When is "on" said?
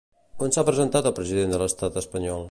0.45-0.53